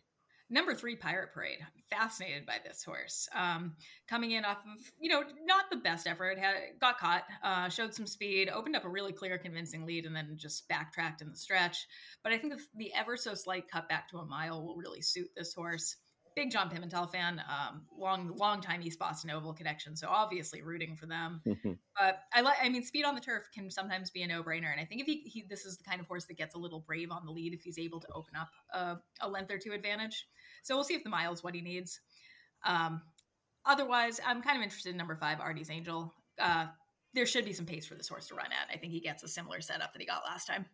Number 0.51 0.73
three, 0.73 0.95
Pirate 0.95 1.31
Parade. 1.31 1.59
Fascinated 1.91 2.45
by 2.47 2.57
this 2.65 2.83
horse. 2.83 3.29
Um, 3.35 3.75
coming 4.07 4.31
in 4.31 4.45
off 4.45 4.57
of, 4.57 4.91
you 4.99 5.07
know, 5.07 5.21
not 5.45 5.65
the 5.69 5.77
best 5.77 6.07
effort. 6.07 6.39
Had 6.39 6.55
got 6.81 6.97
caught, 6.97 7.23
uh, 7.43 7.69
showed 7.69 7.93
some 7.93 8.07
speed, 8.07 8.49
opened 8.49 8.75
up 8.75 8.83
a 8.83 8.89
really 8.89 9.13
clear, 9.13 9.37
convincing 9.37 9.85
lead, 9.85 10.07
and 10.07 10.15
then 10.15 10.35
just 10.35 10.67
backtracked 10.67 11.21
in 11.21 11.29
the 11.29 11.35
stretch. 11.35 11.85
But 12.23 12.33
I 12.33 12.39
think 12.39 12.53
the, 12.53 12.61
the 12.77 12.93
ever 12.95 13.15
so 13.15 13.35
slight 13.35 13.69
cut 13.69 13.87
back 13.87 14.09
to 14.09 14.17
a 14.17 14.25
mile 14.25 14.65
will 14.65 14.75
really 14.75 15.01
suit 15.01 15.29
this 15.37 15.53
horse 15.53 15.97
big 16.39 16.51
John 16.51 16.69
Pimentel 16.69 17.11
fan, 17.11 17.43
um, 17.49 17.81
long 17.97 18.33
long 18.37 18.61
time 18.61 18.81
East 18.81 18.97
Boston 18.97 19.29
Oval 19.29 19.53
connection, 19.53 19.97
so 19.97 20.07
obviously 20.07 20.61
rooting 20.61 20.95
for 20.95 21.05
them. 21.05 21.41
Mm-hmm. 21.45 21.73
But 21.99 22.21
I 22.33 22.39
like, 22.39 22.55
I 22.63 22.69
mean, 22.69 22.81
speed 22.81 23.03
on 23.03 23.13
the 23.13 23.19
turf 23.19 23.49
can 23.53 23.69
sometimes 23.69 24.09
be 24.09 24.21
a 24.23 24.27
no 24.27 24.41
brainer, 24.41 24.71
and 24.71 24.79
I 24.79 24.85
think 24.85 25.01
if 25.01 25.07
he, 25.07 25.17
he, 25.25 25.43
this 25.49 25.65
is 25.65 25.75
the 25.75 25.83
kind 25.83 25.99
of 25.99 26.07
horse 26.07 26.23
that 26.25 26.37
gets 26.37 26.55
a 26.55 26.57
little 26.57 26.79
brave 26.79 27.11
on 27.11 27.25
the 27.25 27.31
lead 27.31 27.53
if 27.53 27.61
he's 27.61 27.77
able 27.77 27.99
to 27.99 28.07
open 28.15 28.37
up 28.39 28.51
a, 28.73 28.95
a 29.19 29.27
length 29.27 29.51
or 29.51 29.57
two 29.57 29.73
advantage. 29.73 30.27
So 30.63 30.75
we'll 30.75 30.85
see 30.85 30.93
if 30.93 31.03
the 31.03 31.09
mile 31.09 31.33
is 31.33 31.43
what 31.43 31.53
he 31.53 31.59
needs. 31.59 31.99
Um, 32.65 33.01
otherwise, 33.65 34.21
I'm 34.25 34.41
kind 34.41 34.55
of 34.55 34.63
interested 34.63 34.91
in 34.91 34.97
number 34.97 35.17
five, 35.17 35.41
Artie's 35.41 35.69
Angel. 35.69 36.13
Uh, 36.39 36.67
there 37.13 37.25
should 37.25 37.43
be 37.43 37.53
some 37.53 37.65
pace 37.65 37.85
for 37.85 37.95
this 37.95 38.07
horse 38.07 38.27
to 38.27 38.35
run 38.35 38.47
at. 38.47 38.73
I 38.73 38.77
think 38.77 38.93
he 38.93 39.01
gets 39.01 39.23
a 39.23 39.27
similar 39.27 39.59
setup 39.59 39.91
that 39.91 39.99
he 39.99 40.05
got 40.05 40.23
last 40.25 40.45
time 40.45 40.65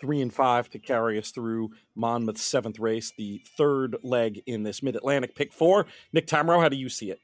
three 0.00 0.20
and 0.20 0.32
five 0.32 0.68
to 0.70 0.78
carry 0.78 1.18
us 1.18 1.30
through 1.30 1.70
Monmouth's 1.94 2.42
seventh 2.42 2.78
race, 2.78 3.12
the 3.16 3.42
third 3.56 3.96
leg 4.02 4.42
in 4.46 4.62
this 4.62 4.82
Mid 4.82 4.96
Atlantic 4.96 5.34
pick 5.34 5.52
four. 5.52 5.86
Nick 6.12 6.26
Tammaro, 6.26 6.60
how 6.60 6.68
do 6.68 6.76
you 6.76 6.88
see 6.88 7.10
it? 7.10 7.20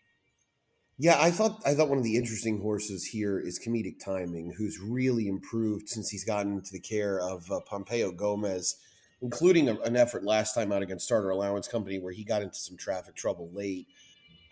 Yeah, 0.98 1.16
I 1.20 1.30
thought 1.30 1.60
I 1.66 1.74
thought 1.74 1.88
one 1.88 1.98
of 1.98 2.04
the 2.04 2.16
interesting 2.16 2.60
horses 2.60 3.04
here 3.04 3.38
is 3.38 3.58
comedic 3.58 3.98
timing, 4.04 4.52
who's 4.56 4.78
really 4.78 5.26
improved 5.26 5.88
since 5.88 6.10
he's 6.10 6.24
gotten 6.24 6.52
into 6.52 6.72
the 6.72 6.80
care 6.80 7.18
of 7.18 7.50
uh, 7.50 7.60
Pompeo 7.66 8.12
Gomez, 8.12 8.76
including 9.20 9.68
a, 9.68 9.80
an 9.80 9.96
effort 9.96 10.22
last 10.22 10.54
time 10.54 10.70
out 10.70 10.82
against 10.82 11.06
Starter 11.06 11.30
Allowance 11.30 11.66
Company 11.66 11.98
where 11.98 12.12
he 12.12 12.24
got 12.24 12.42
into 12.42 12.56
some 12.56 12.76
traffic 12.76 13.16
trouble 13.16 13.50
late. 13.52 13.88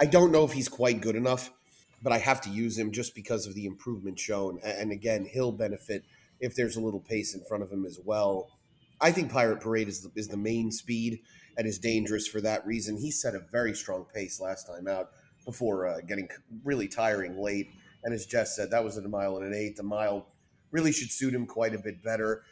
I 0.00 0.06
don't 0.06 0.32
know 0.32 0.44
if 0.44 0.52
he's 0.52 0.68
quite 0.68 1.02
good 1.02 1.14
enough, 1.14 1.50
but 2.02 2.12
I 2.12 2.18
have 2.18 2.40
to 2.42 2.50
use 2.50 2.76
him 2.76 2.90
just 2.90 3.14
because 3.14 3.46
of 3.46 3.54
the 3.54 3.66
improvement 3.66 4.18
shown. 4.18 4.58
And 4.64 4.90
again, 4.90 5.26
he'll 5.30 5.52
benefit 5.52 6.04
if 6.40 6.54
there's 6.54 6.76
a 6.76 6.80
little 6.80 7.00
pace 7.00 7.34
in 7.34 7.44
front 7.44 7.62
of 7.62 7.70
him 7.70 7.84
as 7.84 7.98
well. 8.04 8.48
I 9.00 9.12
think 9.12 9.32
Pirate 9.32 9.60
Parade 9.60 9.88
is 9.88 10.02
the, 10.02 10.10
is 10.14 10.28
the 10.28 10.36
main 10.36 10.70
speed 10.70 11.20
and 11.56 11.66
is 11.66 11.78
dangerous 11.78 12.26
for 12.26 12.40
that 12.40 12.66
reason. 12.66 12.96
He 12.96 13.10
set 13.10 13.34
a 13.34 13.40
very 13.52 13.74
strong 13.74 14.06
pace 14.14 14.40
last 14.40 14.66
time 14.66 14.88
out 14.88 15.10
before 15.44 15.86
uh, 15.86 16.00
getting 16.06 16.28
really 16.64 16.88
tiring 16.88 17.38
late. 17.38 17.68
And 18.04 18.14
as 18.14 18.26
Jess 18.26 18.56
said, 18.56 18.70
that 18.70 18.84
was 18.84 18.96
at 18.98 19.04
a 19.04 19.08
mile 19.08 19.36
and 19.36 19.46
an 19.46 19.54
eighth. 19.54 19.76
The 19.76 19.82
mile 19.82 20.26
really 20.70 20.92
should 20.92 21.10
suit 21.10 21.34
him 21.34 21.46
quite 21.46 21.74
a 21.74 21.78
bit 21.78 22.02
better. 22.02 22.42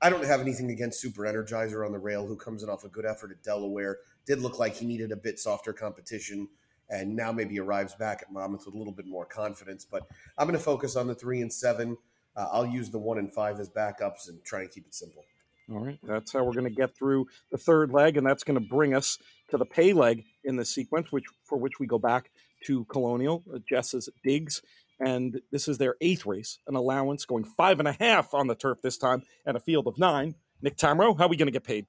I 0.00 0.10
don't 0.10 0.24
have 0.24 0.40
anything 0.40 0.70
against 0.70 1.00
Super 1.00 1.22
Energizer 1.22 1.84
on 1.86 1.92
the 1.92 1.98
rail, 1.98 2.26
who 2.26 2.36
comes 2.36 2.62
in 2.62 2.68
off 2.68 2.84
a 2.84 2.88
good 2.88 3.06
effort 3.06 3.30
at 3.30 3.42
Delaware. 3.42 3.98
Did 4.26 4.40
look 4.40 4.58
like 4.58 4.76
he 4.76 4.86
needed 4.86 5.12
a 5.12 5.16
bit 5.16 5.38
softer 5.38 5.72
competition, 5.72 6.48
and 6.90 7.16
now 7.16 7.32
maybe 7.32 7.58
arrives 7.58 7.94
back 7.94 8.20
at 8.22 8.32
Monmouth 8.32 8.66
with 8.66 8.74
a 8.74 8.78
little 8.78 8.92
bit 8.92 9.06
more 9.06 9.24
confidence. 9.24 9.84
But 9.84 10.06
I'm 10.36 10.46
going 10.46 10.58
to 10.58 10.64
focus 10.64 10.96
on 10.96 11.06
the 11.06 11.14
three 11.14 11.40
and 11.40 11.52
seven. 11.52 11.96
Uh, 12.36 12.48
I'll 12.52 12.66
use 12.66 12.90
the 12.90 12.98
one 12.98 13.18
and 13.18 13.32
five 13.32 13.60
as 13.60 13.68
backups 13.68 14.28
and 14.28 14.42
try 14.44 14.62
and 14.62 14.70
keep 14.70 14.86
it 14.86 14.94
simple. 14.94 15.24
All 15.72 15.80
right, 15.80 15.98
that's 16.02 16.32
how 16.32 16.44
we're 16.44 16.52
going 16.52 16.64
to 16.64 16.70
get 16.70 16.94
through 16.94 17.26
the 17.50 17.56
third 17.56 17.90
leg, 17.90 18.18
and 18.18 18.26
that's 18.26 18.44
going 18.44 18.60
to 18.60 18.68
bring 18.68 18.94
us 18.94 19.18
to 19.48 19.56
the 19.56 19.64
pay 19.64 19.94
leg 19.94 20.24
in 20.44 20.56
the 20.56 20.64
sequence, 20.64 21.10
which 21.10 21.24
for 21.42 21.56
which 21.56 21.80
we 21.80 21.86
go 21.86 21.98
back 21.98 22.30
to 22.66 22.84
Colonial 22.84 23.42
uh, 23.52 23.58
Jess's 23.66 24.10
digs, 24.22 24.60
and 25.00 25.40
this 25.50 25.66
is 25.66 25.78
their 25.78 25.96
eighth 26.02 26.26
race, 26.26 26.58
an 26.66 26.76
allowance 26.76 27.24
going 27.24 27.44
five 27.44 27.78
and 27.78 27.88
a 27.88 27.92
half 27.92 28.34
on 28.34 28.46
the 28.46 28.54
turf 28.54 28.82
this 28.82 28.98
time, 28.98 29.22
and 29.46 29.56
a 29.56 29.60
field 29.60 29.86
of 29.86 29.98
nine. 29.98 30.34
Nick 30.60 30.76
Tammaro, 30.76 31.16
how 31.16 31.24
are 31.24 31.28
we 31.28 31.36
going 31.36 31.46
to 31.46 31.52
get 31.52 31.64
paid? 31.64 31.86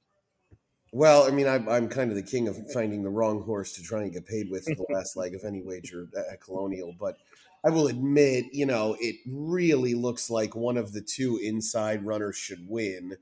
Well, 0.92 1.24
I 1.24 1.32
mean, 1.32 1.48
I'm, 1.48 1.68
I'm 1.68 1.90
kind 1.90 2.10
of 2.10 2.16
the 2.16 2.24
king 2.24 2.48
of 2.48 2.58
finding 2.72 3.04
the 3.04 3.10
wrong 3.10 3.42
horse 3.42 3.74
to 3.74 3.84
try 3.84 4.04
and 4.04 4.14
get 4.14 4.26
paid 4.26 4.50
with 4.50 4.64
the 4.64 4.86
last 4.94 5.18
leg 5.18 5.36
of 5.36 5.44
any 5.44 5.62
wager 5.62 6.08
at 6.32 6.42
Colonial, 6.42 6.96
but 6.98 7.18
I 7.66 7.72
will 7.72 7.88
admit, 7.88 8.54
you 8.54 8.68
know, 8.68 8.96
it 9.00 9.16
really 9.26 9.96
looks 9.96 10.30
like 10.30 10.56
one 10.56 10.78
of 10.78 10.94
the 10.94 11.02
two 11.02 11.40
inside 11.42 12.06
runners 12.06 12.38
should 12.38 12.70
win. 12.70 13.18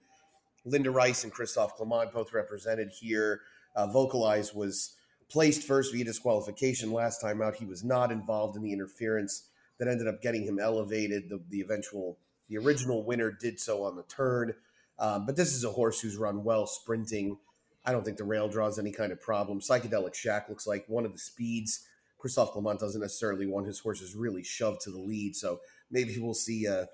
Linda 0.65 0.91
Rice 0.91 1.23
and 1.23 1.31
Christophe 1.31 1.75
Clement 1.75 2.11
both 2.11 2.33
represented 2.33 2.89
here. 2.89 3.39
Uh, 3.73 3.87
Vocalize 3.87 4.53
was 4.53 4.97
placed 5.29 5.63
first 5.63 5.93
via 5.93 6.03
disqualification 6.03 6.91
last 6.91 7.21
time 7.21 7.41
out. 7.41 7.55
He 7.55 7.65
was 7.65 7.85
not 7.85 8.11
involved 8.11 8.57
in 8.57 8.63
the 8.63 8.73
interference 8.73 9.47
that 9.79 9.87
ended 9.87 10.09
up 10.09 10.21
getting 10.21 10.43
him 10.43 10.59
elevated. 10.59 11.29
The, 11.29 11.41
the 11.49 11.61
eventual, 11.61 12.17
the 12.49 12.57
original 12.57 13.05
winner 13.05 13.31
did 13.31 13.61
so 13.61 13.83
on 13.83 13.95
the 13.95 14.03
turn. 14.03 14.53
Um, 14.99 15.25
but 15.25 15.37
this 15.37 15.53
is 15.53 15.63
a 15.63 15.71
horse 15.71 16.01
who's 16.01 16.17
run 16.17 16.43
well 16.43 16.67
sprinting. 16.67 17.37
I 17.85 17.93
don't 17.93 18.03
think 18.03 18.17
the 18.17 18.25
rail 18.25 18.49
draws 18.49 18.77
any 18.77 18.91
kind 18.91 19.13
of 19.13 19.21
problem. 19.21 19.61
Psychedelic 19.61 20.13
Shack 20.13 20.49
looks 20.49 20.67
like 20.67 20.83
one 20.87 21.05
of 21.05 21.13
the 21.13 21.19
speeds 21.19 21.87
Christophe 22.23 22.53
Clement 22.53 22.79
doesn't 22.79 23.01
necessarily 23.01 23.45
want 23.45 23.67
his 23.67 23.79
horses 23.79 24.15
really 24.15 24.43
shoved 24.43 24.79
to 24.79 24.91
the 24.91 24.97
lead. 24.97 25.35
So 25.35 25.59
maybe 25.91 26.17
we'll 26.17 26.33
see 26.33 26.67
a 26.67 26.87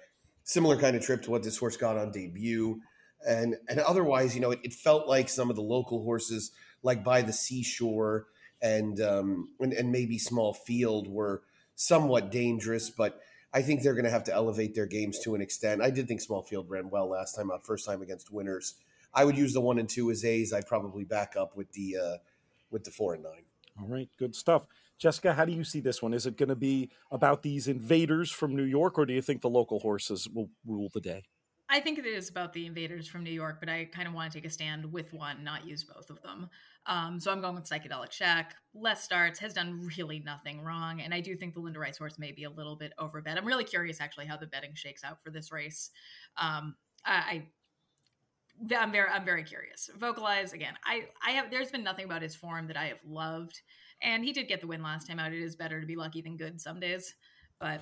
similar 0.44 0.76
kind 0.76 0.96
of 0.96 1.06
trip 1.06 1.22
to 1.22 1.30
what 1.30 1.44
this 1.44 1.56
horse 1.56 1.78
got 1.78 1.98
on 1.98 2.12
debut. 2.12 2.82
And 3.28 3.56
and 3.70 3.80
otherwise, 3.80 4.34
you 4.34 4.42
know, 4.42 4.50
it, 4.50 4.60
it 4.64 4.74
felt 4.74 5.08
like 5.08 5.30
some 5.30 5.52
of 5.52 5.56
the 5.56 5.62
local 5.62 6.04
horses, 6.04 6.52
like 6.82 7.04
by 7.04 7.22
the 7.22 7.32
seashore 7.32 8.26
and 8.60 9.00
um, 9.02 9.50
and, 9.60 9.72
and 9.72 9.92
maybe 9.92 10.18
small 10.18 10.56
field, 10.56 11.08
were 11.08 11.44
somewhat 11.76 12.32
dangerous. 12.32 12.90
But 12.90 13.22
I 13.54 13.62
think 13.62 13.84
they're 13.84 13.94
going 13.94 14.06
to 14.06 14.10
have 14.10 14.24
to 14.24 14.34
elevate 14.34 14.74
their 14.74 14.88
games 14.88 15.20
to 15.26 15.36
an 15.36 15.42
extent. 15.42 15.84
I 15.84 15.92
did 15.92 16.08
think 16.08 16.22
small 16.22 16.42
field 16.42 16.72
ran 16.72 16.90
well 16.90 17.08
last 17.08 17.36
time 17.36 17.52
out, 17.52 17.68
first 17.68 17.86
time 17.86 18.02
against 18.02 18.34
winners. 18.34 18.74
I 19.14 19.26
would 19.26 19.38
use 19.38 19.54
the 19.54 19.62
one 19.62 19.78
and 19.78 19.88
two 19.88 20.10
as 20.10 20.26
A's. 20.26 20.54
I'd 20.54 20.66
probably 20.66 21.04
back 21.04 21.36
up 21.38 21.56
with 21.56 21.72
the 21.74 21.98
uh, 21.98 22.18
with 22.72 22.84
the 22.84 22.90
four 22.90 23.14
and 23.14 23.22
nine. 23.22 23.44
All 23.80 23.88
right, 23.88 24.10
good 24.18 24.36
stuff. 24.36 24.66
Jessica, 25.00 25.34
how 25.34 25.46
do 25.46 25.54
you 25.54 25.64
see 25.64 25.80
this 25.80 26.02
one? 26.02 26.14
Is 26.14 26.26
it 26.26 26.38
going 26.38 26.50
to 26.50 26.56
be 26.56 26.92
about 27.10 27.42
these 27.42 27.68
invaders 27.68 28.30
from 28.32 28.56
New 28.56 28.64
York, 28.64 29.00
or 29.00 29.06
do 29.06 29.14
you 29.14 29.22
think 29.22 29.42
the 29.42 29.50
local 29.50 29.80
horses 29.80 30.28
will 30.28 30.50
rule 30.66 30.90
the 30.94 31.02
day? 31.02 31.24
I 31.72 31.80
think 31.80 32.00
it 32.00 32.06
is 32.06 32.30
about 32.30 32.52
the 32.52 32.66
invaders 32.66 33.08
from 33.08 33.24
New 33.24 33.32
York, 33.32 33.58
but 33.60 33.70
I 33.70 33.86
kind 33.86 34.08
of 34.08 34.14
want 34.16 34.32
to 34.32 34.38
take 34.38 34.46
a 34.46 34.50
stand 34.50 34.92
with 34.92 35.14
one, 35.14 35.44
not 35.44 35.68
use 35.68 35.84
both 35.84 36.10
of 36.10 36.20
them. 36.24 36.50
Um, 36.88 37.20
so 37.20 37.32
I'm 37.32 37.42
going 37.42 37.54
with 37.54 37.70
Psychedelic 37.70 38.12
Shack. 38.12 38.56
Less 38.74 39.04
starts, 39.04 39.40
has 39.40 39.54
done 39.54 39.88
really 39.96 40.20
nothing 40.20 40.64
wrong. 40.64 41.02
And 41.02 41.14
I 41.14 41.22
do 41.22 41.36
think 41.36 41.54
the 41.54 41.60
Linda 41.60 41.80
Rice 41.80 42.00
horse 42.00 42.18
may 42.18 42.32
be 42.32 42.46
a 42.46 42.50
little 42.50 42.76
bit 42.76 42.92
overbet. 43.00 43.38
I'm 43.38 43.46
really 43.46 43.64
curious 43.64 44.02
actually 44.02 44.26
how 44.26 44.36
the 44.36 44.48
betting 44.48 44.74
shakes 44.74 45.04
out 45.04 45.24
for 45.24 45.30
this 45.30 45.52
race. 45.52 45.92
Um, 46.38 46.76
I, 47.06 47.14
I 47.14 47.48
I'm 48.76 48.92
very 48.92 49.10
I'm 49.10 49.24
very 49.24 49.44
curious. 49.44 49.90
Vocalize 49.98 50.54
again. 50.54 50.74
I 50.84 51.06
I 51.26 51.32
have 51.32 51.50
there's 51.50 51.72
been 51.72 51.84
nothing 51.84 52.06
about 52.06 52.22
his 52.22 52.36
form 52.36 52.68
that 52.68 52.78
I 52.78 52.86
have 52.88 53.00
loved. 53.08 53.62
And 54.02 54.24
he 54.24 54.32
did 54.32 54.48
get 54.48 54.62
the 54.62 54.68
win 54.68 54.82
last 54.82 55.08
time 55.08 55.20
out. 55.20 55.34
It 55.34 55.42
is 55.42 55.56
better 55.56 55.80
to 55.82 55.88
be 55.88 55.96
lucky 55.96 56.22
than 56.22 56.38
good 56.38 56.60
some 56.60 56.80
days. 56.80 57.16
But 57.60 57.82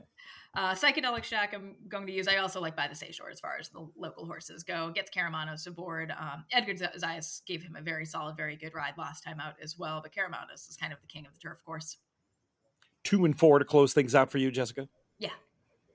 uh, 0.54 0.74
Psychedelic 0.74 1.24
Shack, 1.24 1.52
I'm 1.54 1.76
going 1.88 2.06
to 2.06 2.12
use. 2.12 2.26
I 2.26 2.38
also 2.38 2.60
like 2.60 2.74
By 2.74 2.88
the 2.88 2.94
Seashore 2.94 3.30
as 3.30 3.38
far 3.38 3.56
as 3.60 3.68
the 3.68 3.86
local 3.96 4.24
horses 4.24 4.62
go. 4.62 4.90
Gets 4.94 5.10
Karamanos 5.10 5.66
aboard. 5.66 6.12
Um, 6.18 6.44
Edgar 6.52 6.72
Zayas 6.74 7.44
gave 7.46 7.62
him 7.62 7.76
a 7.76 7.82
very 7.82 8.06
solid, 8.06 8.36
very 8.36 8.56
good 8.56 8.74
ride 8.74 8.94
last 8.96 9.22
time 9.22 9.40
out 9.40 9.54
as 9.62 9.78
well. 9.78 10.00
But 10.02 10.12
Karamanos 10.12 10.68
is 10.68 10.76
kind 10.80 10.92
of 10.92 11.00
the 11.00 11.06
king 11.06 11.26
of 11.26 11.32
the 11.34 11.38
turf 11.38 11.62
course. 11.64 11.98
Two 13.04 13.24
and 13.24 13.38
four 13.38 13.58
to 13.58 13.64
close 13.64 13.92
things 13.92 14.14
out 14.14 14.30
for 14.30 14.38
you, 14.38 14.50
Jessica. 14.50 14.88
Yeah. 15.18 15.30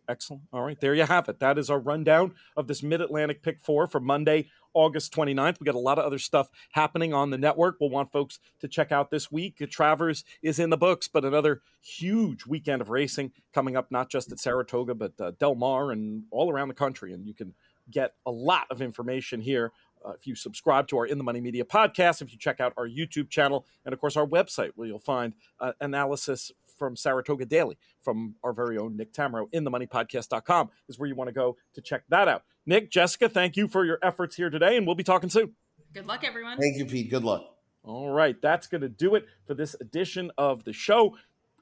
Excellent. 0.08 0.44
All 0.54 0.62
right, 0.62 0.80
there 0.80 0.94
you 0.94 1.04
have 1.04 1.28
it. 1.30 1.40
That 1.40 1.58
is 1.58 1.70
our 1.70 1.80
rundown 1.80 2.34
of 2.56 2.68
this 2.68 2.84
Mid 2.84 3.02
Atlantic 3.02 3.42
pick 3.42 3.60
four 3.60 3.88
for 3.88 4.00
Monday, 4.00 4.50
August 4.74 5.14
29th. 5.14 5.60
We 5.60 5.66
got 5.66 5.76
a 5.76 5.80
lot 5.80 5.98
of 5.98 6.06
other 6.06 6.20
stuff 6.20 6.50
happening 6.74 7.14
on 7.14 7.32
the 7.32 7.38
network. 7.38 7.78
We'll 7.80 7.90
want 7.90 8.12
folks 8.12 8.40
to 8.60 8.68
check 8.68 8.92
out 8.92 9.10
this 9.10 9.32
week. 9.32 9.58
Travers 9.70 10.24
is 10.42 10.60
in 10.60 10.70
the 10.70 10.78
books, 10.78 11.08
but 11.08 11.26
another 11.26 11.62
huge 11.82 12.46
weekend 12.46 12.82
of 12.82 12.90
racing 12.90 13.32
coming 13.54 13.76
up, 13.76 13.92
not 13.92 14.10
just 14.10 14.32
at 14.32 14.40
Saratoga, 14.40 14.94
but 14.94 15.14
uh, 15.20 15.32
Del 15.40 15.56
Mar 15.56 15.92
and 15.92 16.24
all 16.32 16.52
around 16.52 16.68
the 16.68 16.76
country. 16.76 17.14
And 17.14 17.26
you 17.26 17.34
can 17.34 17.54
get 17.90 18.14
a 18.26 18.32
lot 18.32 18.68
of 18.70 18.82
information 18.82 19.42
here 19.42 19.72
uh, 20.06 20.12
if 20.12 20.28
you 20.28 20.36
subscribe 20.36 20.88
to 20.88 20.98
our 20.98 21.06
In 21.06 21.18
the 21.18 21.24
Money 21.24 21.42
Media 21.42 21.66
podcast, 21.66 22.22
if 22.22 22.32
you 22.32 22.38
check 22.38 22.60
out 22.60 22.74
our 22.78 22.88
YouTube 22.88 23.30
channel, 23.30 23.66
and 23.86 23.94
of 23.94 24.00
course 24.00 24.16
our 24.16 24.26
website, 24.28 24.72
where 24.76 24.88
you'll 24.88 25.00
find 25.00 25.34
uh, 25.60 25.72
analysis 25.82 26.52
from 26.76 26.96
Saratoga 26.96 27.46
Daily 27.46 27.78
from 28.02 28.36
our 28.44 28.54
very 28.54 28.78
own 28.78 28.96
Nick 28.96 29.14
Tammaro 29.14 29.48
in 29.52 29.64
the 29.64 29.72
moneypodcast.com 29.72 30.70
is 30.88 31.00
where 31.00 31.08
you 31.08 31.16
want 31.16 31.28
to 31.28 31.34
go 31.34 31.58
to 31.74 31.82
check 31.82 32.04
that 32.10 32.28
out. 32.28 32.44
Nick, 32.66 32.92
Jessica, 32.92 33.30
thank 33.30 33.56
you 33.56 33.68
for 33.68 33.86
your 33.86 34.00
efforts 34.02 34.36
here 34.36 34.50
today, 34.50 34.78
and 34.78 34.86
we'll 34.86 34.96
be 34.96 35.04
talking 35.04 35.30
soon. 35.30 35.54
Good 35.94 36.08
luck, 36.08 36.24
everyone. 36.24 36.58
Thank 36.58 36.78
you, 36.78 36.86
Pete. 36.86 37.10
Good 37.10 37.24
luck. 37.24 37.44
All 37.84 38.10
right, 38.10 38.36
that's 38.42 38.68
going 38.68 38.82
to 38.82 38.90
do 38.90 39.16
it 39.16 39.26
for 39.46 39.54
this 39.54 39.76
edition 39.80 40.32
of 40.38 40.64
the 40.64 40.74
show. 40.74 41.16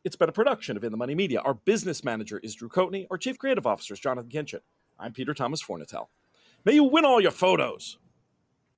It's 0.06 0.16
been 0.16 0.30
a 0.30 0.34
production 0.34 0.78
of 0.78 0.84
In 0.84 0.92
the 0.92 0.98
Money 0.98 1.16
Media. 1.16 1.42
Our 1.42 1.54
business 1.54 2.04
manager 2.04 2.40
is 2.40 2.56
Drew 2.56 2.70
Coatney. 2.70 3.08
Our 3.12 3.18
chief 3.18 3.38
creative 3.38 3.68
officer 3.68 3.94
is 3.94 4.00
Jonathan 4.00 4.30
Kinchett. 4.30 4.62
I'm 4.98 5.12
Peter 5.12 5.34
Thomas 5.34 5.62
Fornatale. 5.62 6.08
May 6.66 6.74
you 6.74 6.86
win 6.86 7.04
all 7.04 7.20
your 7.20 7.32
photos. 7.32 7.98